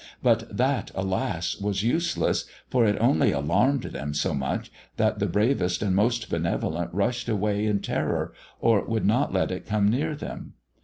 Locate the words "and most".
5.83-6.27